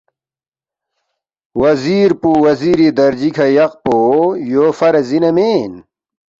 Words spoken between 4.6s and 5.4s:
فرض اِنا